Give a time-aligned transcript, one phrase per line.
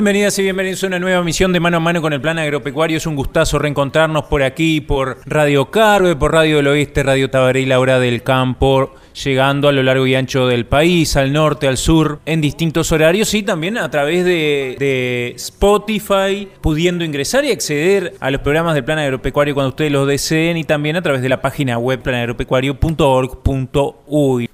[0.00, 2.96] Bienvenidas y bienvenidos a una nueva misión de Mano a Mano con el Plan Agropecuario.
[2.96, 7.60] Es un gustazo reencontrarnos por aquí, por Radio Carve, por Radio del Oeste, Radio Tabaré
[7.60, 11.68] y La Hora del Campo, llegando a lo largo y ancho del país, al norte,
[11.68, 17.50] al sur, en distintos horarios y también a través de, de Spotify, pudiendo ingresar y
[17.50, 21.20] acceder a los programas del Plan Agropecuario cuando ustedes los deseen y también a través
[21.20, 24.48] de la página web planagropecuario.org.uy.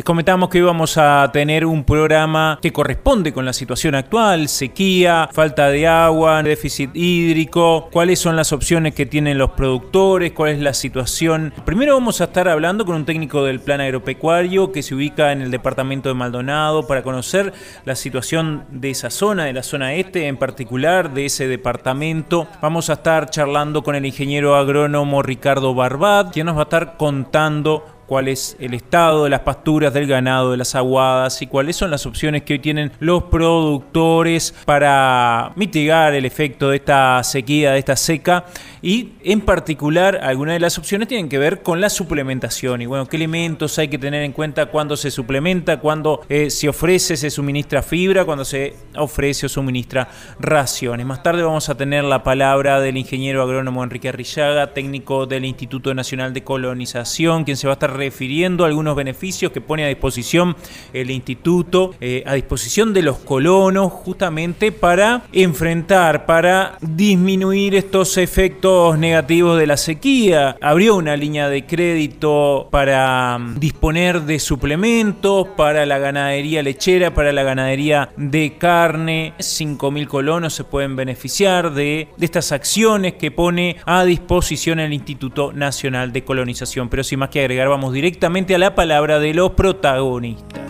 [0.00, 5.28] Les comentábamos que íbamos a tener un programa que corresponde con la situación actual, sequía,
[5.30, 10.60] falta de agua, déficit hídrico, cuáles son las opciones que tienen los productores, cuál es
[10.60, 11.52] la situación.
[11.66, 15.42] Primero vamos a estar hablando con un técnico del plan agropecuario que se ubica en
[15.42, 17.52] el departamento de Maldonado para conocer
[17.84, 22.48] la situación de esa zona, de la zona este en particular, de ese departamento.
[22.62, 26.96] Vamos a estar charlando con el ingeniero agrónomo Ricardo Barbat, quien nos va a estar
[26.96, 31.76] contando cuál es el estado de las pasturas, del ganado, de las aguadas y cuáles
[31.76, 37.70] son las opciones que hoy tienen los productores para mitigar el efecto de esta sequía,
[37.70, 38.46] de esta seca
[38.82, 43.06] y en particular algunas de las opciones tienen que ver con la suplementación y bueno,
[43.06, 47.30] qué elementos hay que tener en cuenta cuando se suplementa, cuando eh, se ofrece, se
[47.30, 50.08] suministra fibra, cuando se ofrece o suministra
[50.40, 51.06] raciones.
[51.06, 55.94] Más tarde vamos a tener la palabra del ingeniero agrónomo Enrique Arrillaga, técnico del Instituto
[55.94, 59.88] Nacional de Colonización, quien se va a estar refiriendo a algunos beneficios que pone a
[59.88, 60.56] disposición
[60.94, 68.98] el instituto, eh, a disposición de los colonos, justamente para enfrentar, para disminuir estos efectos
[68.98, 70.56] negativos de la sequía.
[70.62, 77.32] Abrió una línea de crédito para mm, disponer de suplementos para la ganadería lechera, para
[77.32, 79.34] la ganadería de carne.
[79.38, 85.52] 5.000 colonos se pueden beneficiar de, de estas acciones que pone a disposición el Instituto
[85.52, 86.88] Nacional de Colonización.
[86.88, 90.60] Pero sin más que agregar, vamos directamente a la palabra de los protagonistas.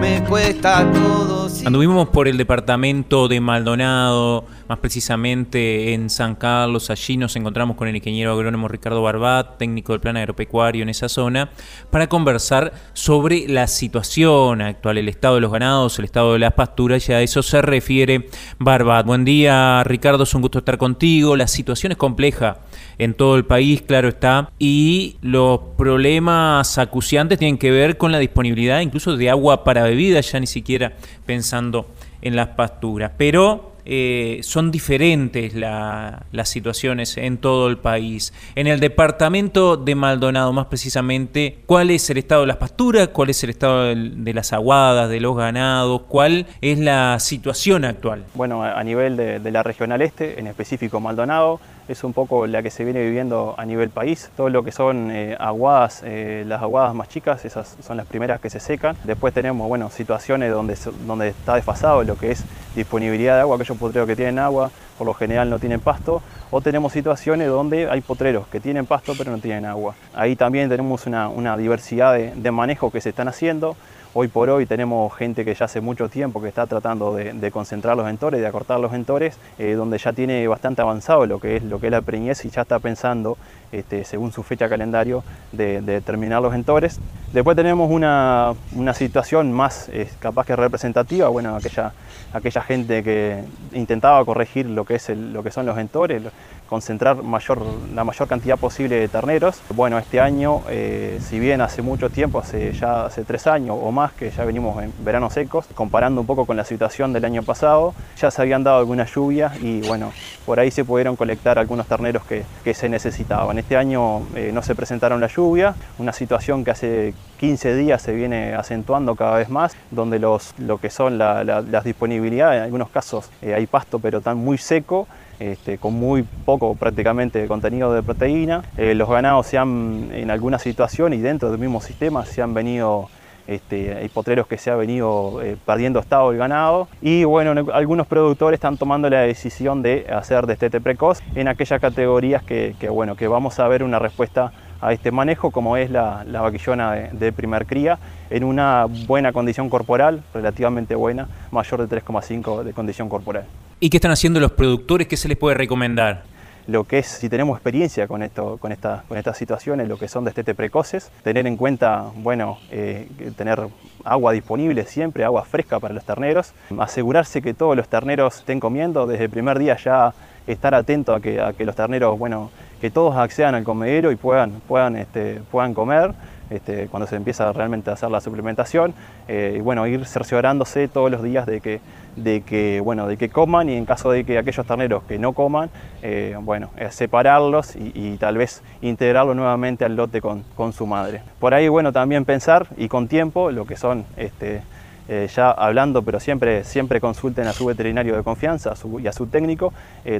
[0.00, 1.48] Me cuesta todo.
[1.64, 6.90] Anduvimos por el departamento de Maldonado, más precisamente en San Carlos.
[6.90, 11.08] Allí nos encontramos con el ingeniero agrónomo Ricardo Barbat, técnico del plan agropecuario en esa
[11.08, 11.50] zona,
[11.90, 16.52] para conversar sobre la situación actual, el estado de los ganados, el estado de las
[16.52, 18.28] pasturas, y a eso se refiere
[18.58, 19.06] Barbat.
[19.06, 21.36] Buen día, Ricardo, es un gusto estar contigo.
[21.36, 22.58] La situación es compleja
[22.98, 28.18] en todo el país, claro está, y los problemas acuciantes tienen que ver con la
[28.18, 30.92] disponibilidad incluso de agua para bebidas, ya ni siquiera
[31.24, 31.88] pensando
[32.20, 33.12] en las pasturas.
[33.16, 38.32] Pero eh, son diferentes las situaciones en todo el país.
[38.54, 43.08] En el departamento de Maldonado, más precisamente, ¿cuál es el estado de las pasturas?
[43.08, 46.02] ¿Cuál es el estado de las aguadas, de los ganados?
[46.08, 48.24] ¿Cuál es la situación actual?
[48.34, 52.62] Bueno, a nivel de, de la regional este, en específico Maldonado, es un poco la
[52.62, 54.30] que se viene viviendo a nivel país.
[54.36, 58.40] Todo lo que son eh, aguadas, eh, las aguadas más chicas, esas son las primeras
[58.40, 58.96] que se secan.
[59.04, 60.76] Después tenemos bueno, situaciones donde,
[61.06, 62.44] donde está desfasado lo que es
[62.76, 66.60] disponibilidad de agua, aquellos potreros que tienen agua por lo general no tienen pasto, o
[66.60, 69.94] tenemos situaciones donde hay potreros que tienen pasto pero no tienen agua.
[70.12, 73.76] Ahí también tenemos una, diversidad de, de manejo que se están haciendo.
[74.14, 77.94] Hoy por hoy tenemos gente que ya hace mucho tiempo que está tratando de, concentrar
[77.94, 81.62] los ventores, de acortar los ventores, eh, donde ya tiene bastante avanzado lo que es,
[81.62, 83.36] lo que es la preñez y ya está pensando,
[83.70, 86.98] este, según su fecha calendario, de, terminar los ventores.
[87.34, 88.54] Después tenemos una,
[88.94, 91.92] situación más eh, capaz que representativa, bueno, aquella,
[92.32, 93.44] aquella gente que
[93.74, 96.22] intentaba corregir lo que, es lo que son los ventores,
[96.68, 97.62] concentrar mayor,
[97.94, 99.60] la mayor cantidad posible de terneros.
[99.74, 103.90] Bueno, este año, eh, si bien hace mucho tiempo, hace ya hace tres años o
[103.90, 107.42] más que ya venimos en veranos secos, comparando un poco con la situación del año
[107.42, 110.12] pasado, ya se habían dado algunas lluvias y bueno,
[110.44, 113.58] por ahí se pudieron colectar algunos terneros que, que se necesitaban.
[113.58, 118.12] Este año eh, no se presentaron la lluvia, una situación que hace 15 días se
[118.12, 123.30] viene acentuando cada vez más, donde los, lo que son las disponibilidades, en algunos casos
[123.42, 125.06] eh, hay pasto pero tan muy seco
[125.40, 128.64] este, con muy poco prácticamente contenido de proteína.
[128.76, 132.54] Eh, los ganados se han, en alguna situación y dentro del mismo sistema, se han
[132.54, 133.08] venido
[133.48, 138.06] este, hay potreros que se ha venido eh, perdiendo estado el ganado y bueno, algunos
[138.06, 143.26] productores están tomando la decisión de hacer destete precoz en aquellas categorías que, bueno, que
[143.26, 144.52] vamos a ver una respuesta
[144.82, 147.98] a este manejo como es la, vaquillona de, de, primer cría
[148.28, 153.44] en una buena condición corporal, relativamente buena, mayor de 3,5 de condición corporal.
[153.80, 155.06] ¿Y qué están haciendo los productores?
[155.06, 156.24] ¿Qué se les puede recomendar?
[156.68, 160.06] lo que es, si tenemos experiencia con, esto, con, esta, con estas situaciones, lo que
[160.06, 163.08] son destete precoces, tener en cuenta, bueno, eh,
[163.38, 163.58] tener
[164.04, 169.06] agua disponible siempre, agua fresca para los terneros, asegurarse que todos los terneros estén comiendo,
[169.06, 170.12] desde el primer día ya
[170.46, 172.50] estar atento a que, a que los terneros, bueno,
[172.82, 176.12] que todos accedan al comedero y puedan, puedan, este, puedan comer.
[176.50, 178.94] Este, cuando se empieza realmente a hacer la suplementación
[179.28, 181.80] eh, y bueno, ir cerciorándose todos los días de que,
[182.16, 185.34] de, que, bueno, de que coman y en caso de que aquellos terneros que no
[185.34, 185.68] coman,
[186.02, 191.20] eh, bueno, separarlos y, tal vez integrarlo nuevamente al lote con, con, su madre.
[191.38, 194.62] Por ahí, bueno, también pensar y con tiempo lo que son este,
[195.08, 199.26] eh, ya hablando, pero siempre, siempre consulten a su veterinario de confianza y a su
[199.26, 199.72] técnico,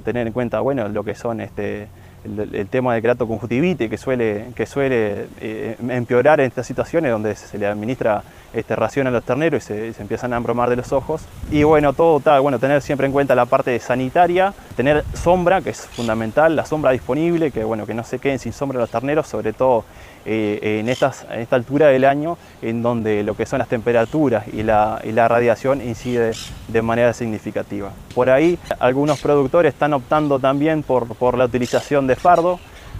[0.04, 1.88] tener en cuenta bueno, lo que son este,
[2.52, 7.58] el, tema de conjuntivite que suele, que suele eh, empeorar en estas situaciones donde se
[7.58, 8.22] le administra
[8.52, 11.22] este, ración a los terneros y se, empiezan a embromar de los ojos.
[11.50, 15.70] Y bueno, todo tal, bueno, tener siempre en cuenta la parte sanitaria, tener sombra, que
[15.70, 19.26] es fundamental, la sombra disponible, que bueno, que no se queden sin sombra los terneros,
[19.26, 19.84] sobre todo
[20.24, 24.46] eh, en, estas, en esta altura del año, en donde lo que son las temperaturas
[24.48, 26.32] y la, y la radiación incide
[26.68, 27.92] de manera significativa.
[28.14, 32.58] Por ahí algunos productores están optando también por, por la utilización de fardo,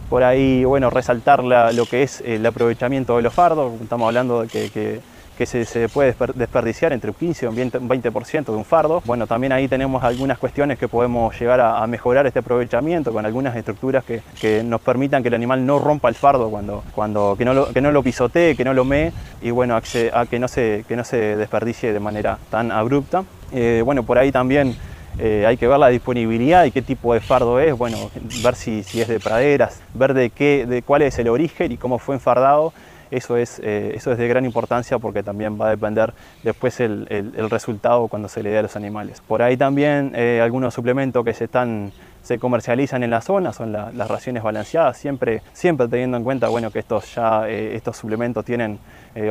[0.09, 4.49] por ahí, bueno, resaltar lo que es el aprovechamiento de los fardos, estamos hablando de
[4.49, 5.01] que que
[5.47, 9.03] se, puede desperdiciar entre un 15 y un 20% de un fardo.
[9.05, 13.57] Bueno, también ahí tenemos algunas cuestiones que podemos llegar a, mejorar este aprovechamiento con algunas
[13.57, 17.55] estructuras que, nos permitan que el animal no rompa el fardo cuando, cuando que, no
[17.55, 20.97] lo, que no lo pisotee, que no lo mee y bueno, que, no se, que
[20.97, 23.25] no se desperdicie de manera tan abrupta.
[23.53, 24.77] Eh, bueno, por ahí también
[25.19, 27.99] eh, hay que ver la disponibilidad y qué tipo de fardo es, bueno,
[28.43, 31.77] ver si, si es de praderas, ver de, qué, de cuál es el origen y
[31.77, 32.73] cómo fue enfardado
[33.11, 36.13] eso es, eh, eso es de gran importancia porque también va a depender
[36.43, 37.07] después el,
[37.49, 39.23] resultado cuando se le dé a los animales.
[39.27, 43.73] Por ahí también eh, algunos suplementos que se, están, se comercializan en la zona son
[43.73, 48.45] las raciones balanceadas, siempre, siempre teniendo en cuenta bueno, que estos, ya, eh, estos suplementos
[48.45, 48.79] tienen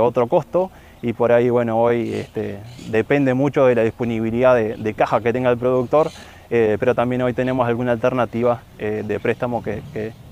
[0.02, 0.70] otro costo
[1.02, 2.58] y por ahí bueno, hoy este,
[2.90, 6.10] depende mucho de la disponibilidad de, caja que tenga el productor,
[6.50, 9.82] pero también hoy tenemos alguna alternativa de préstamo que,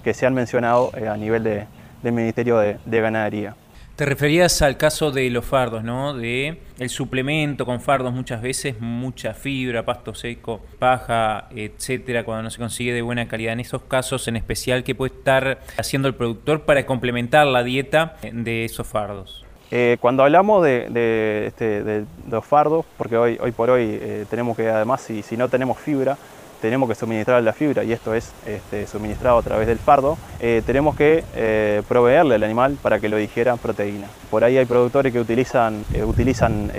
[0.03, 1.67] que se han mencionado a nivel de,
[2.05, 3.55] del Ministerio de, Ganadería.
[3.95, 6.13] Te referías al caso de los fardos, ¿no?
[6.13, 12.49] De el suplemento con fardos muchas veces, mucha fibra, pasto seco, paja, etcétera, cuando no
[12.51, 13.53] se consigue de buena calidad.
[13.53, 18.17] En esos casos en especial, ¿qué puede estar haciendo el productor para complementar la dieta
[18.31, 19.43] de esos fardos?
[19.71, 24.69] Eh, cuando hablamos de, este, los fardos, porque hoy, hoy por hoy eh, tenemos que
[24.69, 26.17] además, si, si no tenemos fibra,
[26.65, 30.63] tenemos que suministrar la fibra y esto es este, suministrado a través del fardo, eh,
[30.65, 34.07] tenemos que eh, proveerle al animal para que lo digiera proteína.
[34.31, 36.71] Por ahí hay productores que utilizan, eh, utilizan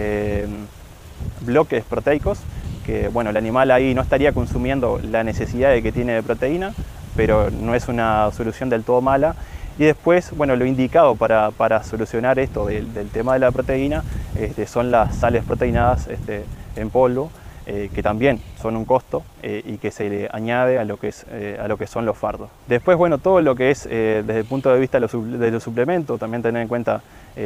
[1.43, 2.41] bloques proteicos,
[2.85, 6.75] que bueno, el animal ahí no estaría consumiendo la necesidad de que tiene de proteína,
[7.15, 9.37] pero no es una solución del todo mala.
[9.79, 14.03] Y después, bueno, lo indicado para, solucionar esto del, tema de la proteína
[14.37, 16.45] este, son las sales proteinadas este,
[16.75, 17.31] en polvo,
[17.69, 21.13] eh, que también son un costo eh, y que se le añade a lo que,
[21.33, 22.49] eh, a lo que son los fardos.
[22.69, 26.43] Después, bueno, todo lo que es desde el punto de vista de los, suplementos, también
[26.43, 27.03] tener en cuenta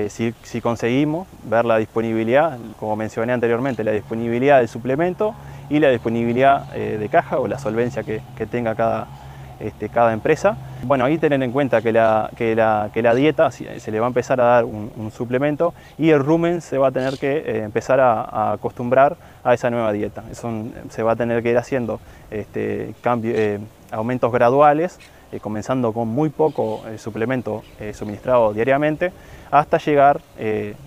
[0.09, 5.35] si, si, conseguimos ver la disponibilidad, como mencioné anteriormente, la disponibilidad del suplemento
[5.71, 9.09] y la disponibilidad de caja o la solvencia que tenga cada,
[9.61, 10.57] este, cada empresa.
[10.83, 14.07] Bueno, ahí tener en cuenta que la, que la, que la dieta se le va
[14.07, 17.63] a empezar a dar un, suplemento y el rumen se va a tener que eh,
[17.65, 20.25] empezar a, acostumbrar a esa nueva dieta.
[20.89, 22.01] se va a tener que ir haciendo
[22.31, 23.59] este, eh,
[23.91, 24.99] aumentos graduales,
[25.33, 27.63] eh, comenzando con muy poco suplemento
[27.93, 29.13] suministrado diariamente,
[29.51, 30.21] hasta llegar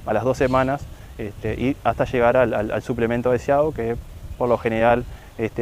[0.06, 0.86] a las dos semanas
[1.18, 3.96] este, y hasta llegar al, suplemento deseado, que
[4.38, 5.06] por lo general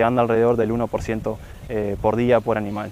[0.01, 1.37] anda alrededor del 1%
[2.01, 2.91] por día por animal.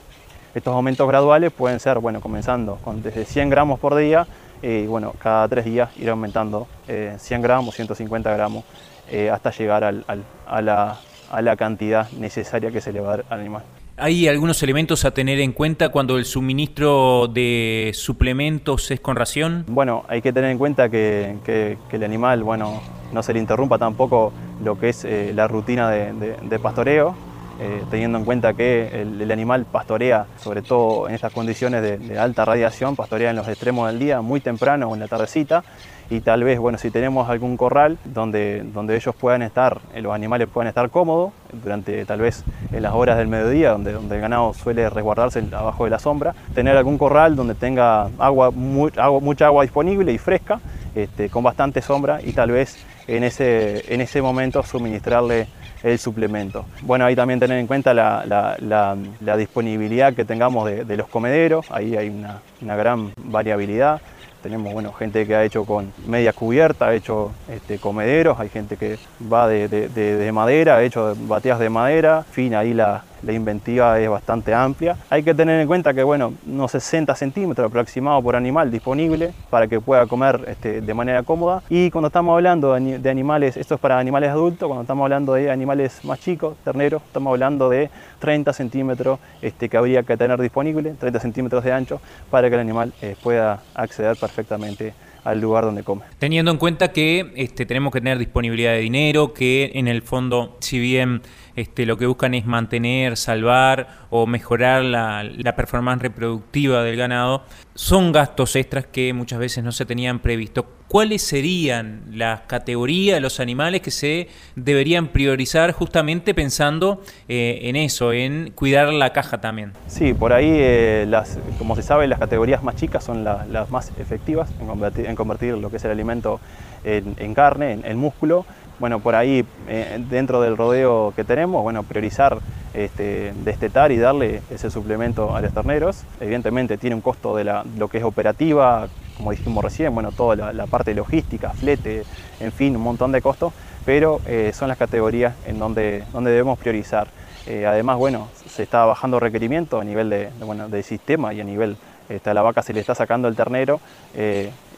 [0.59, 4.27] Estos aumentos graduales pueden ser, bueno, comenzando con desde 100 gramos por día
[4.61, 8.65] y bueno, cada tres días ir aumentando 100 eh, gramos, 150 gramos,
[9.09, 10.97] eh, hasta llegar a, la,
[11.31, 13.63] a la cantidad necesaria que se le va a dar al animal.
[13.95, 19.63] ¿Hay algunos elementos a tener en cuenta cuando el suministro de suplementos es con ración?
[19.65, 22.81] Bueno, hay que tener en cuenta que, el animal, bueno,
[23.13, 27.15] no se le interrumpa tampoco lo que es eh, la rutina de pastoreo,
[27.59, 32.45] eh, teniendo en cuenta que el, animal pastorea, sobre todo en estas condiciones de, alta
[32.45, 35.63] radiación, pastorea en los extremos del día, muy temprano o en la tardecita,
[36.09, 40.13] y tal vez, bueno, si tenemos algún corral donde, donde ellos puedan estar, eh, los
[40.13, 44.21] animales puedan estar cómodos, durante tal vez en las horas del mediodía, donde, donde el
[44.21, 49.63] ganado suele resguardarse abajo de la sombra, tener algún corral donde tenga agua, mucha agua
[49.63, 50.59] disponible y fresca,
[50.95, 55.47] este, con bastante sombra y tal vez en ese, en ese momento suministrarle
[55.83, 56.65] el suplemento.
[56.81, 62.09] Bueno, ahí también tener en cuenta la, disponibilidad que tengamos de, los comederos, ahí hay
[62.09, 64.01] una, gran variabilidad.
[64.43, 68.77] Tenemos bueno, gente que ha hecho con media cubierta, ha hecho este, comederos, hay gente
[68.77, 68.97] que
[69.31, 74.09] va de, de madera, ha hecho bateas de madera, fin, ahí la, la inventiva es
[74.09, 74.97] bastante amplia.
[75.09, 79.67] Hay que tener en cuenta que, bueno, unos 60 centímetros aproximado por animal disponible para
[79.67, 81.63] que pueda comer este, de manera cómoda.
[81.69, 85.51] Y cuando estamos hablando de animales, esto es para animales adultos, cuando estamos hablando de
[85.51, 90.93] animales más chicos, terneros, estamos hablando de 30 centímetros este, que habría que tener disponible,
[90.99, 95.83] 30 centímetros de ancho, para que el animal eh, pueda acceder perfectamente al lugar donde
[95.83, 96.03] come.
[96.17, 100.57] Teniendo en cuenta que este, tenemos que tener disponibilidad de dinero, que en el fondo,
[100.59, 101.21] si bien
[101.55, 107.43] este, lo que buscan es mantener, salvar o mejorar la, performance reproductiva del ganado,
[107.75, 110.65] son gastos extras que muchas veces no se tenían previsto.
[110.87, 117.75] ¿Cuáles serían las categorías de los animales que se deberían priorizar justamente pensando eh, en
[117.75, 119.73] eso, en cuidar la caja también?
[119.87, 123.91] Sí, por ahí, eh, las, como se sabe, las categorías más chicas son las más
[123.99, 126.39] efectivas en convertir, lo que es el alimento
[126.83, 128.45] en, carne, en, en músculo
[128.79, 132.37] bueno, por ahí eh, dentro del rodeo que tenemos, bueno, priorizar
[132.73, 136.03] este, destetar y darle ese suplemento a los terneros.
[136.19, 140.67] Evidentemente tiene un costo de lo que es operativa, como dijimos recién, bueno, toda la,
[140.67, 142.03] parte logística, flete,
[142.39, 143.53] en fin, un montón de costos,
[143.85, 147.07] pero eh, son las categorías en donde, donde debemos priorizar.
[147.47, 151.43] Eh, además, bueno, se está bajando requerimiento a nivel de, bueno, del sistema y a
[151.43, 151.75] nivel,
[152.07, 153.81] este, a la vaca se le está sacando el ternero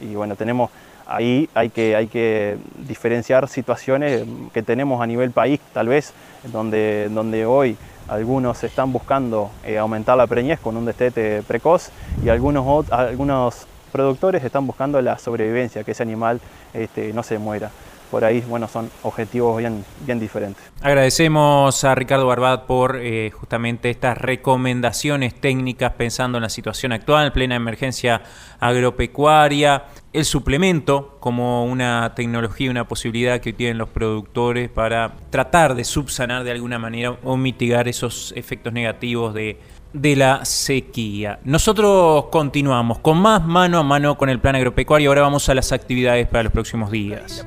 [0.00, 0.70] y bueno, tenemos
[1.06, 2.56] ahí hay que, hay que
[2.86, 6.12] diferenciar situaciones que tenemos a nivel país, tal vez,
[6.44, 7.76] donde, donde hoy
[8.08, 11.90] algunos están buscando eh, aumentar la preñez con un destete precoz
[12.24, 16.40] y algunos, algunos productores están buscando la sobrevivencia, que ese animal
[16.74, 17.70] este, no se muera
[18.12, 20.62] por ahí, bueno, son objetivos bien, bien diferentes.
[20.82, 27.32] Agradecemos a Ricardo Barbat por eh, justamente estas recomendaciones técnicas pensando en la situación actual,
[27.32, 28.20] plena emergencia
[28.60, 35.84] agropecuaria, el suplemento como una tecnología, una posibilidad que tienen los productores para tratar de
[35.84, 39.58] subsanar de alguna manera o mitigar esos efectos negativos de
[39.92, 41.38] de la sequía.
[41.44, 45.10] Nosotros continuamos con más mano a mano con el plan agropecuario.
[45.10, 47.46] Ahora vamos a las actividades para los próximos días.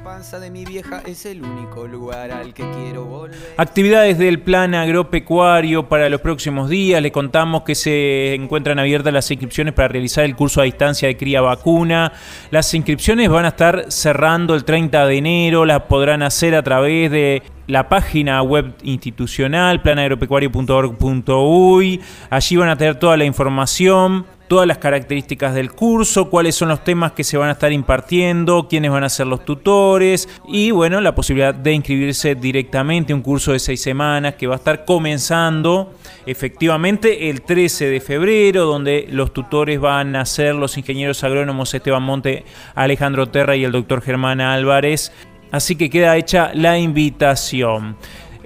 [3.58, 7.02] Actividades del plan agropecuario para los próximos días.
[7.02, 11.18] Le contamos que se encuentran abiertas las inscripciones para realizar el curso a distancia de
[11.18, 12.14] cría vacuna.
[12.52, 15.66] Las inscripciones van a estar cerrando el 30 de enero.
[15.66, 22.02] Las podrán hacer a través de la página web institucional, planagropecuario.org.uy.
[22.30, 26.84] Allí van a tener toda la información, todas las características del curso, cuáles son los
[26.84, 31.02] temas que se van a estar impartiendo, quiénes van a ser los tutores y bueno,
[31.02, 35.94] la posibilidad de inscribirse directamente un curso de seis semanas que va a estar comenzando
[36.26, 42.04] efectivamente el 13 de febrero, donde los tutores van a ser los ingenieros agrónomos Esteban
[42.04, 42.46] Monte,
[42.76, 45.12] Alejandro Terra y el doctor Germán Álvarez.
[45.52, 47.96] Así que queda hecha la invitación.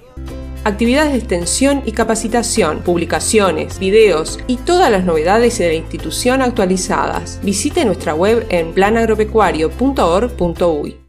[0.66, 7.38] actividades de extensión y capacitación, publicaciones, videos y todas las novedades de la institución actualizadas.
[7.44, 11.05] Visite nuestra web en planagropecuario.org.uy.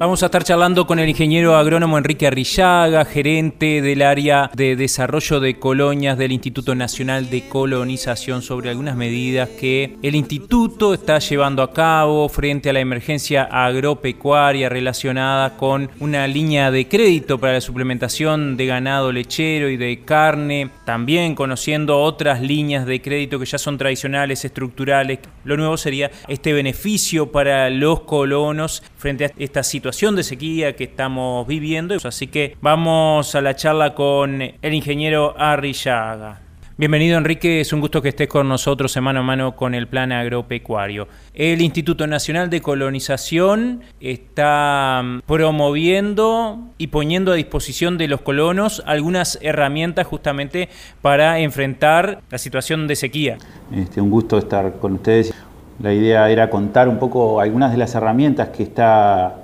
[0.00, 5.40] Vamos a estar charlando con el ingeniero agrónomo Enrique Arrillaga, gerente del área de desarrollo
[5.40, 11.62] de colonias del Instituto Nacional de Colonización, sobre algunas medidas que el instituto está llevando
[11.62, 17.60] a cabo frente a la emergencia agropecuaria relacionada con una línea de crédito para la
[17.60, 23.58] suplementación de ganado lechero y de carne, también conociendo otras líneas de crédito que ya
[23.58, 25.18] son tradicionales, estructurales.
[25.44, 30.84] Lo nuevo sería este beneficio para los colonos frente a esta situación de sequía que
[30.84, 31.96] estamos viviendo.
[32.02, 36.49] Así que vamos a la charla con el ingeniero Arrillaga.
[36.80, 39.86] Bienvenido Enrique, es un gusto que estés con nosotros en mano a mano con el
[39.86, 41.08] plan agropecuario.
[41.34, 48.82] El Instituto Nacional de Colonización está mm, promoviendo y poniendo a disposición de los colonos
[48.86, 50.70] algunas herramientas justamente
[51.02, 53.36] para enfrentar la situación de sequía.
[53.76, 55.34] Este, un gusto estar con ustedes.
[55.82, 59.39] La idea era contar un poco algunas de las herramientas que está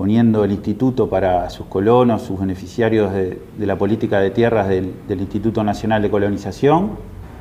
[0.00, 5.62] poniendo el instituto para sus colonos, sus beneficiarios de, la política de tierras del, Instituto
[5.62, 6.92] Nacional de Colonización.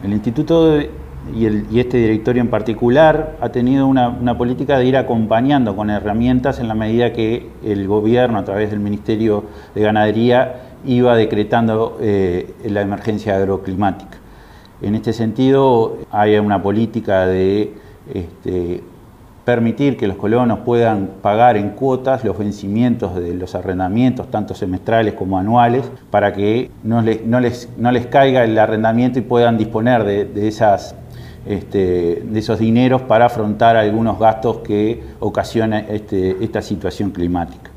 [0.03, 5.89] El instituto y, este directorio en particular ha tenido una, política de ir acompañando con
[5.89, 11.97] herramientas en la medida que el gobierno, a través del Ministerio de Ganadería, iba decretando
[12.01, 14.17] eh, la emergencia agroclimática.
[14.81, 17.73] En este sentido, hay una política de
[18.13, 18.83] este,
[19.46, 25.13] permitir que los colonos puedan pagar en cuotas los vencimientos de los arrendamientos, tanto semestrales
[25.13, 29.58] como anuales, para que no les, no les, no les caiga el arrendamiento y puedan
[29.58, 30.96] disponer de, esas,
[31.48, 37.72] este, de esos dineros para afrontar algunos gastos que ocasiona este, esta situación climática.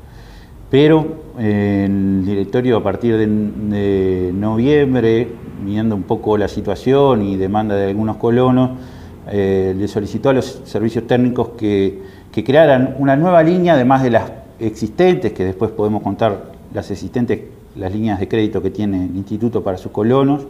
[0.69, 5.27] Pero el directorio a partir de, de noviembre,
[5.63, 8.71] viendo un poco la situación y demanda de algunos colonos,
[9.31, 14.31] eh, le solicitó a los servicios técnicos que, crearan una nueva línea, además de las
[14.59, 17.39] existentes, que después podemos contar las existentes,
[17.75, 20.47] las líneas de crédito que tiene el instituto para sus colonos,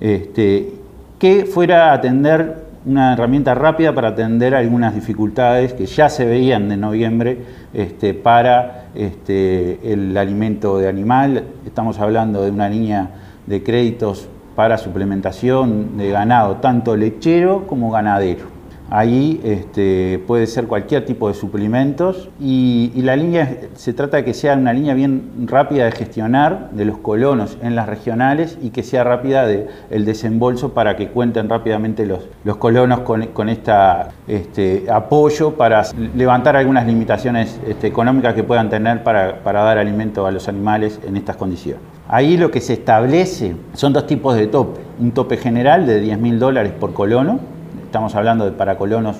[0.00, 0.72] este,
[1.18, 6.68] que fuera a atender una herramienta rápida para atender algunas dificultades que ya se veían
[6.68, 7.38] de noviembre
[7.74, 11.44] este, para este, el alimento de animal.
[11.64, 13.10] Estamos hablando de una línea
[13.46, 18.52] de créditos para suplementación de ganado, tanto lechero como ganadero.
[18.94, 24.34] Ahí este, puede ser cualquier tipo de suplementos y, la línea se trata de que
[24.34, 28.82] sea una línea bien rápida de gestionar de los colonos en las regionales y que
[28.82, 34.90] sea rápida de, el desembolso para que cuenten rápidamente los, los colonos con, con este
[34.90, 35.84] apoyo para
[36.14, 41.00] levantar algunas limitaciones este, económicas que puedan tener para, para dar alimento a los animales
[41.06, 41.91] en estas condiciones.
[42.12, 44.82] Ahí lo que se establece son dos tipos de tope.
[45.00, 47.40] Un tope general de 10 mil dólares por colono,
[47.86, 49.16] estamos hablando de para colonos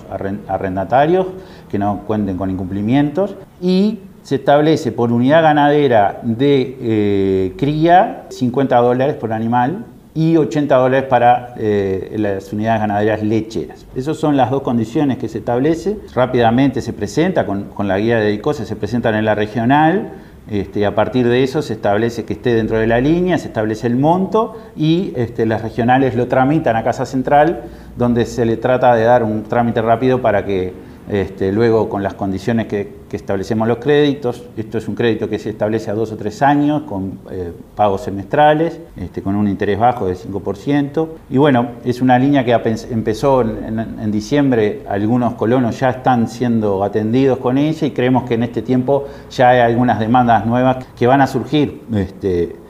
[0.47, 1.27] arrendatarios
[1.71, 8.77] que no cuenten con incumplimientos, y se establece por unidad ganadera de eh, cría 50
[8.77, 13.87] dólares por animal y 80 dólares para eh, las unidades ganaderas lecheras.
[13.95, 15.97] Esas son las dos condiciones que se establece.
[16.15, 20.11] Rápidamente se presenta con, la guía de ICOSE, se presentan en la regional
[20.51, 23.87] este, a partir de eso se establece que esté dentro de la línea, se establece
[23.87, 27.63] el monto y este, las regionales lo tramitan a Casa Central,
[27.97, 30.73] donde se le trata de dar un trámite rápido para que
[31.13, 35.51] este, luego, con las condiciones que, establecemos los créditos, esto es un crédito que se
[35.51, 40.07] establece a dos o tres años, con eh, pagos semestrales, este, con un interés bajo
[40.07, 41.09] de 5%.
[41.29, 42.53] Y bueno, es una línea que
[42.91, 48.45] empezó en, diciembre, algunos colonos ya están siendo atendidos con ella y creemos que en
[48.45, 51.83] este tiempo ya hay algunas demandas nuevas que van a surgir.
[51.95, 52.62] Este,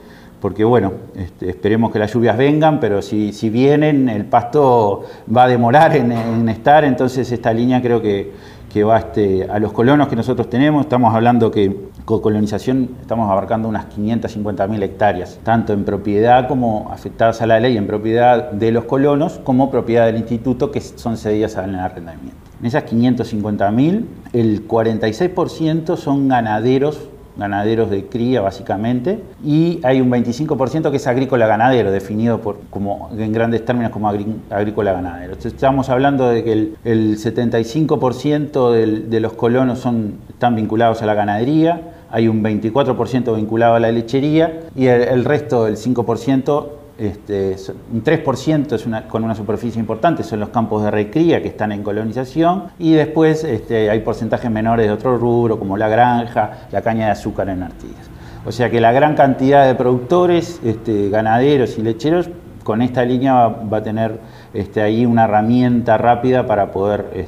[0.43, 5.45] porque bueno, este, esperemos que las lluvias vengan, pero si, si vienen, el pasto va
[5.45, 8.33] a demorar en, estar, entonces esta línea creo que,
[8.69, 13.31] que va este, a los colonos que nosotros tenemos, estamos hablando que con colonización estamos
[13.31, 18.73] abarcando unas 550.000 hectáreas, tanto en propiedad como afectadas a la ley, en propiedad de
[18.73, 22.35] los colonos, como propiedad del instituto, que son cedidas al arrendamiento.
[22.59, 30.91] En esas 550.000, el 46% son ganaderos ganaderos de cría básicamente, y hay un 25%
[30.91, 35.33] que es agrícola ganadero, definido por, como, en grandes términos como agrícola ganadero.
[35.33, 41.81] estamos hablando de que el, 75% de los colonos son, están vinculados a la ganadería,
[42.11, 46.65] hay un 24% vinculado a la lechería y el, el resto, el 5%,
[46.97, 47.55] este,
[47.91, 51.83] un 3% es con una superficie importante, son los campos de recría que están en
[51.83, 57.05] colonización, y después este, hay porcentajes menores de otro rubro, como la granja, la caña
[57.05, 58.09] de azúcar en Artigas.
[58.45, 62.29] O sea que la gran cantidad de productores, este, ganaderos y lecheros,
[62.63, 64.19] con esta línea va, a tener
[64.53, 67.27] este, ahí una herramienta rápida para poder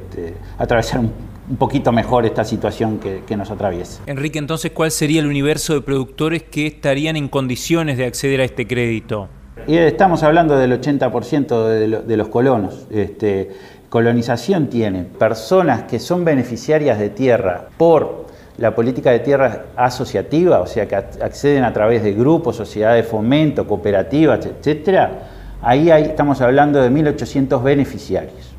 [0.58, 4.02] atravesar un poquito mejor esta situación que, nos atraviesa.
[4.06, 8.44] Enrique, entonces, ¿cuál sería el universo de productores que estarían en condiciones de acceder a
[8.44, 9.28] este crédito?
[9.66, 12.86] Estamos hablando del 80% de, los colonos.
[12.90, 13.50] Este,
[13.88, 18.26] colonización tiene personas que son beneficiarias de tierra por
[18.58, 23.10] la política de tierra asociativa, o sea, que acceden a través de grupos, sociedades de
[23.10, 25.28] fomento, cooperativas, etcétera,
[25.62, 28.54] ahí estamos hablando de 1.800 beneficiarios.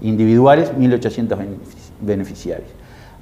[0.00, 1.36] Individuales, 1.800
[2.00, 2.70] beneficiarios.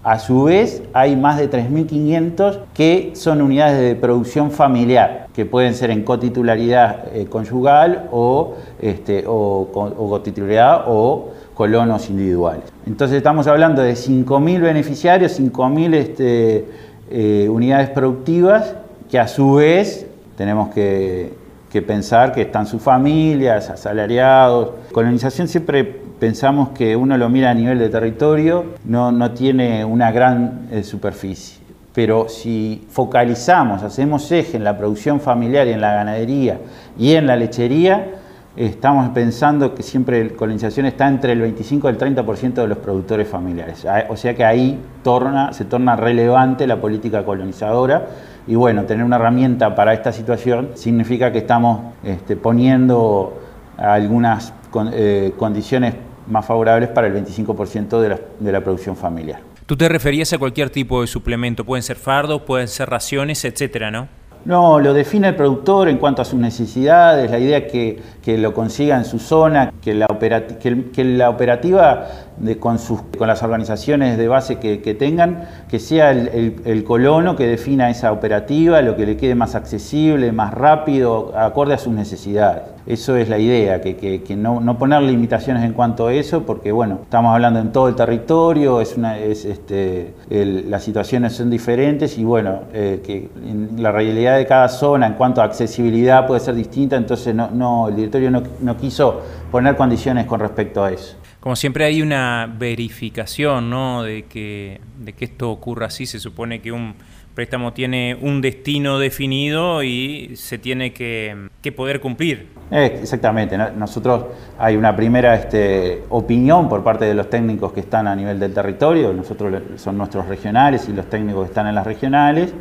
[0.07, 5.75] A su vez, hay más de 3.500 que son unidades de producción familiar, que pueden
[5.75, 9.67] ser en cotitularidad eh, conyugal o, este, o,
[10.09, 12.63] cotitularidad o colonos individuales.
[12.87, 16.67] Entonces estamos hablando de 5.000 beneficiarios, 5.000 este,
[17.11, 18.77] eh, unidades productivas,
[19.11, 21.35] que a su vez tenemos que,
[21.69, 24.71] que pensar que están sus familias, asalariados.
[24.93, 30.11] Colonización siempre pensamos que uno lo mira a nivel de territorio, no, no tiene una
[30.11, 31.59] gran eh, superficie.
[31.93, 36.59] Pero si focalizamos, hacemos eje en la producción familiar y en la ganadería
[36.99, 38.11] y en la lechería,
[38.57, 42.79] estamos pensando que siempre la colonización está entre el 25 y el 30% de los
[42.79, 43.85] productores familiares.
[43.87, 48.07] Ah, o sea que ahí torna, se torna relevante la política colonizadora.
[48.47, 53.41] Y bueno, tener una herramienta para esta situación significa que estamos este, poniendo
[53.77, 54.53] algunas
[54.93, 55.95] eh, condiciones
[56.29, 59.41] más favorables para el 25% de la, de la producción familiar.
[59.67, 63.91] Tú te referías a cualquier tipo de suplemento, pueden ser fardos, pueden ser raciones, etcétera,
[63.91, 64.09] ¿no?
[64.47, 68.55] No, lo define el productor en cuanto a sus necesidades, la idea que, que lo
[68.55, 72.07] consiga en su zona, que la, que, la operativa
[72.39, 77.47] de, con, sus, con las organizaciones de base que, tengan, que sea el, colono que
[77.47, 82.63] defina esa operativa, lo que le quede más accesible, más rápido, acorde a sus necesidades.
[82.87, 87.01] Eso es la idea, que, no, no, poner limitaciones en cuanto a eso, porque bueno,
[87.03, 92.25] estamos hablando en todo el territorio, es una, es, este, las situaciones son diferentes y
[92.25, 93.29] bueno, eh, que
[93.77, 97.89] la realidad de cada zona en cuanto a accesibilidad puede ser distinta, entonces no, no
[97.89, 99.21] el directorio no, no quiso
[99.51, 104.03] poner condiciones con respecto a eso como siempre hay una verificación ¿no?
[104.03, 106.05] de, que, de que esto ocurra así.
[106.05, 106.97] Se supone que un
[107.37, 112.49] préstamo tiene un destino definido y se tiene que, poder cumplir.
[112.73, 113.57] Exactamente.
[113.57, 114.25] Nosotros
[114.59, 118.53] hay una primera este, opinión por parte de los técnicos que están a nivel del
[118.53, 119.13] territorio.
[119.13, 122.53] Nosotros son nuestros regionales y los técnicos que están en las regionales.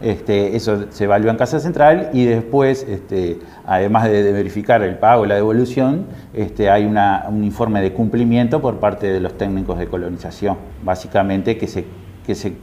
[0.00, 5.24] Este, eso se evalúa en Casa Central y después, este, además de, verificar el pago
[5.24, 9.88] y la devolución, este, hay un informe de cumplimiento por parte de los técnicos de
[9.88, 11.84] colonización, básicamente que se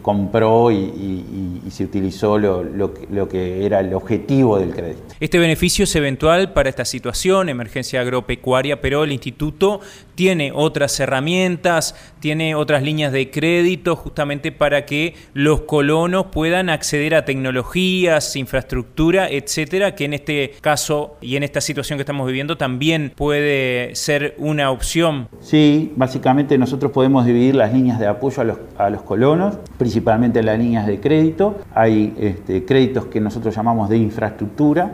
[0.01, 2.93] compró y, se utilizó lo,
[3.27, 5.03] que era el objetivo del crédito.
[5.19, 9.81] Este beneficio es eventual para esta situación, emergencia agropecuaria, pero el instituto
[10.15, 17.15] tiene otras herramientas, tiene otras líneas de crédito justamente para que los colonos puedan acceder
[17.15, 22.57] a tecnologías, infraestructura, etcétera, que en este caso y en esta situación que estamos viviendo
[22.57, 25.27] también puede ser una opción.
[25.41, 28.41] Sí, básicamente nosotros podemos dividir las líneas de apoyo
[28.77, 31.59] a los, colonos principalmente en las líneas de crédito.
[31.73, 34.93] Hay este, créditos que nosotros llamamos de infraestructura,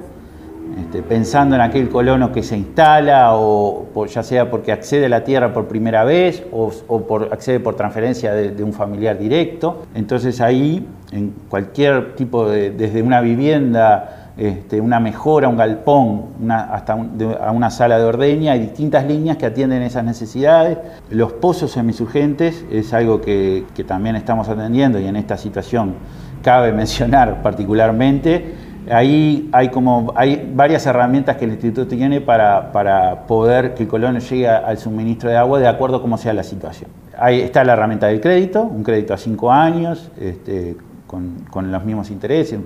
[0.78, 5.24] este, pensando en aquel colono que se instala, o ya sea porque accede a la
[5.24, 9.84] tierra por primera vez o, por, accede por transferencia de, un familiar directo.
[9.96, 16.96] Entonces ahí, en cualquier tipo de, desde una vivienda, este, una mejora, un galpón, hasta
[16.96, 20.78] una sala de ordeña, hay distintas líneas que atienden esas necesidades.
[21.10, 25.96] Los pozos semisurgentes es algo que, también estamos atendiendo y en esta situación
[26.44, 28.71] cabe mencionar particularmente.
[28.90, 33.90] Ahí hay, como, hay varias herramientas que el instituto tiene para, para poder que el
[33.90, 36.90] colono llegue al suministro de agua de acuerdo a cómo sea la situación.
[37.18, 40.76] Ahí está la herramienta del crédito, un crédito a cinco años, este,
[41.12, 42.58] con, los mismos intereses,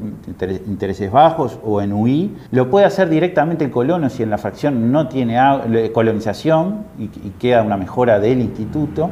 [0.67, 2.35] intereses bajos o en UI.
[2.51, 5.39] Lo puede hacer directamente el colono si en la fracción no tiene
[5.91, 7.07] colonización y,
[7.39, 9.09] queda una mejora del instituto.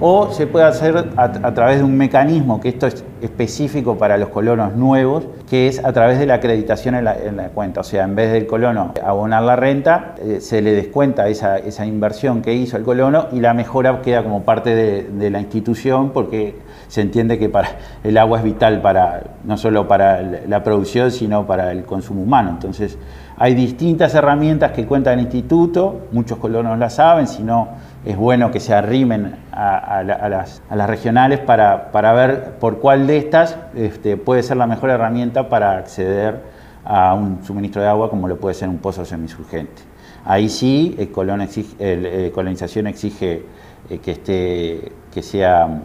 [0.00, 4.28] O se puede hacer a, través de un mecanismo, que esto es específico para los
[4.28, 7.80] colonos nuevos, que es a través de la acreditación en la, cuenta.
[7.80, 11.84] O sea, en vez del colono abonar la renta, eh, se le descuenta esa, esa,
[11.84, 16.10] inversión que hizo el colono y la mejora queda como parte de, de la institución
[16.10, 16.54] porque
[16.88, 17.68] se entiende que para,
[18.02, 22.50] el agua es vital para, no solo para la producción, sino para el consumo humano.
[22.50, 22.98] Entonces,
[23.36, 27.68] hay distintas herramientas que cuenta el instituto, muchos colonos las saben, si no
[28.04, 34.16] es bueno que se arrimen a, las, regionales para, ver por cuál de estas este,
[34.16, 36.42] puede ser la mejor herramienta para acceder
[36.84, 39.82] a un suministro de agua como lo puede ser un pozo semisurgente.
[40.24, 43.44] Ahí sí, el eh, colonización exige
[43.88, 45.82] eh, que, esté, que sea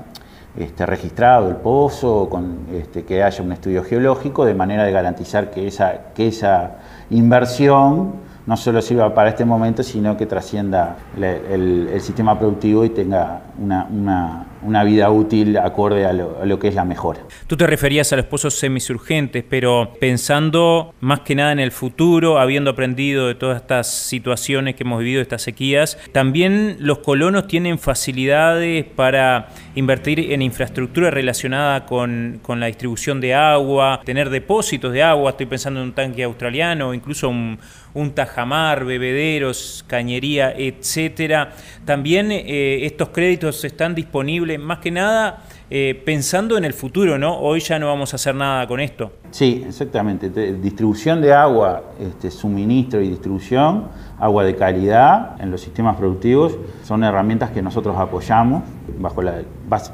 [0.55, 5.67] registrado el pozo, con, este, que haya un estudio geológico, de manera de garantizar que
[5.67, 6.77] esa, que esa
[7.09, 8.13] inversión
[8.45, 14.45] no solo sirva para este momento, sino que trascienda el, sistema productivo y tenga una,
[14.83, 17.21] vida útil acorde a lo, que es la mejora.
[17.47, 22.39] Tú te referías a los pozos semisurgentes, pero pensando más que nada en el futuro,
[22.39, 27.79] habiendo aprendido de todas estas situaciones que hemos vivido, estas sequías, también los colonos tienen
[27.79, 35.03] facilidades para invertir en infraestructura relacionada con, con la distribución de agua, tener depósitos de
[35.03, 37.57] agua, estoy pensando en un tanque australiano, incluso un
[37.93, 41.53] un tajamar, bebederos, cañería, etcétera.
[41.85, 47.37] También eh, estos créditos están disponibles más que nada eh, pensando en el futuro, ¿no?
[47.39, 49.11] Hoy ya no vamos a hacer nada con esto.
[49.31, 50.29] Sí, exactamente.
[50.29, 53.87] Distribución de agua, este, suministro y distribución,
[54.19, 58.63] agua de calidad en los sistemas productivos son herramientas que nosotros apoyamos
[58.99, 59.41] bajo la,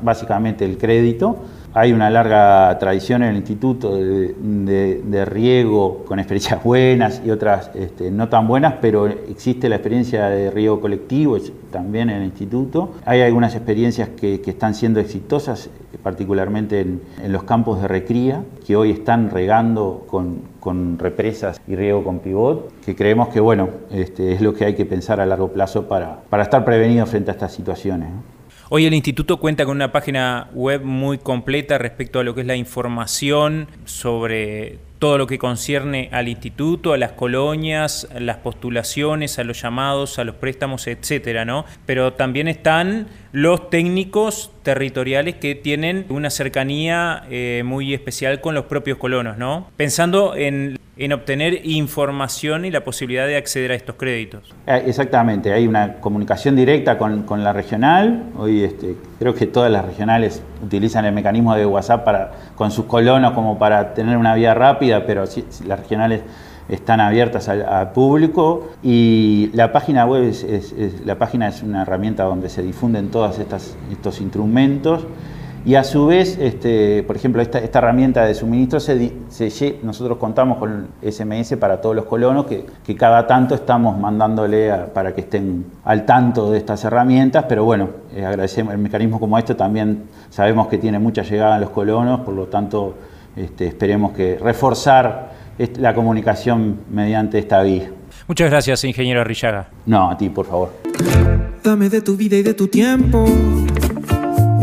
[0.01, 1.37] básicamente el crédito
[1.73, 8.09] hay una larga tradición en el instituto de, riego con experiencias buenas y otras este,
[8.11, 11.37] no tan buenas, pero existe la experiencia de riego colectivo
[11.71, 12.93] también en el instituto.
[13.05, 15.69] Hay algunas experiencias que, están siendo exitosas,
[16.01, 22.19] particularmente en, los campos de recría, que hoy están regando con, represas y riego con
[22.19, 25.87] pivot, que creemos que bueno, este, es lo que hay que pensar a largo plazo
[25.87, 28.09] para, para estar prevenidos frente a estas situaciones.
[28.71, 32.47] Hoy el instituto cuenta con una página web muy completa respecto a lo que es
[32.47, 39.39] la información sobre todo lo que concierne al instituto, a las colonias, a las postulaciones,
[39.39, 41.65] a los llamados, a los préstamos, etcétera, ¿no?
[41.87, 48.65] Pero también están los técnicos territoriales que tienen una cercanía eh, muy especial con los
[48.65, 49.67] propios colonos, ¿no?
[49.77, 50.77] Pensando en,
[51.13, 54.53] obtener información y la posibilidad de acceder a estos créditos.
[54.67, 58.23] Eh, exactamente, hay una comunicación directa con, la regional.
[58.37, 62.85] Hoy este, creo que todas las regionales utilizan el mecanismo de WhatsApp para, con sus
[62.85, 65.23] colonos como para tener una vía rápida, pero
[65.65, 66.21] las regionales
[66.69, 70.73] están abiertas al, público y la página web es,
[71.05, 75.05] la página es una herramienta donde se difunden todos estos instrumentos
[75.65, 79.11] y a su vez, este, por ejemplo, esta, herramienta de suministro, se,
[79.83, 85.21] nosotros contamos con SMS para todos los colonos que, cada tanto estamos mandándole para que
[85.21, 90.03] estén al tanto de estas herramientas, pero bueno, eh, agradecemos el mecanismo como esto, también
[90.29, 92.95] sabemos que tiene mucha llegada a los colonos, por lo tanto
[93.35, 95.38] este, esperemos que reforzar
[95.77, 97.91] la comunicación mediante esta vía.
[98.27, 99.69] Muchas gracias, ingeniero Arrillaga.
[99.85, 100.71] No, a ti, por favor.
[101.63, 103.25] Dame de tu vida y de tu tiempo.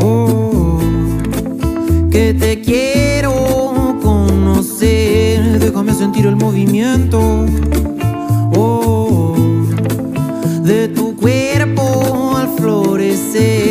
[0.03, 0.79] Oh,
[2.11, 5.59] que te quiero conocer.
[5.59, 7.21] Déjame sentir el movimiento.
[8.57, 9.35] Oh,
[10.63, 13.66] de tu cuerpo al florecer.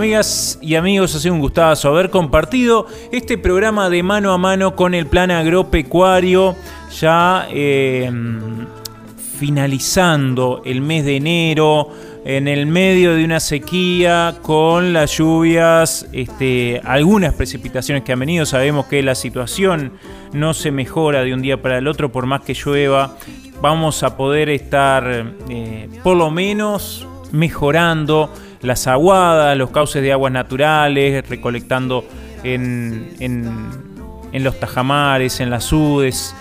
[0.00, 4.74] Amigas y amigos, ha sido un gustazo haber compartido este programa de mano a mano
[4.74, 6.56] con el plan agropecuario,
[6.98, 8.66] ya em,
[9.38, 11.90] finalizando el mes de enero,
[12.24, 18.46] en el medio de una sequía, con las lluvias, este, algunas precipitaciones que han venido.
[18.46, 19.92] Sabemos que la situación
[20.32, 23.18] no se mejora de un día para el otro, por más que llueva.
[23.60, 28.30] Vamos a poder estar eh, por lo menos mejorando
[28.62, 32.04] las aguadas, los cauces de aguas naturales, recolectando
[32.42, 36.34] en, en, los tajamares, en las udes.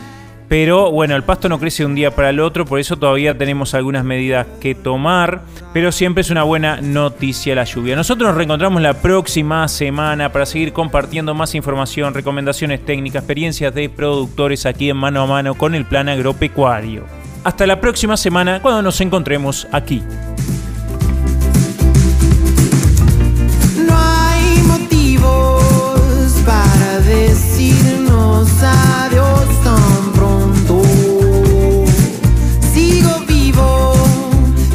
[0.47, 3.37] Pero bueno, el pasto no crece de un día para el otro, por eso todavía
[3.37, 7.95] tenemos algunas medidas que tomar, pero siempre es una buena noticia la lluvia.
[7.95, 13.89] Nosotros nos reencontramos la próxima semana para seguir compartiendo más información, recomendaciones técnicas, experiencias de
[13.89, 17.05] productores aquí en mano a mano con el plan agropecuario.
[17.43, 20.01] Hasta la próxima semana cuando nos encontremos aquí.
[28.47, 30.81] Adiós tan pronto.
[32.73, 33.93] Sigo vivo,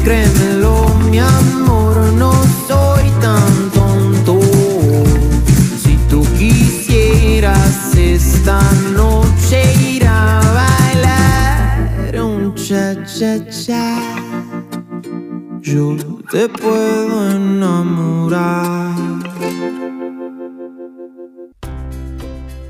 [0.03, 2.31] créemelo, mi amor, no
[2.67, 4.39] soy tan tonto.
[5.81, 8.59] Si tú quisieras esta
[8.95, 13.97] noche ir a bailar un cha cha cha,
[15.61, 15.97] yo
[16.31, 19.14] te puedo enamorar.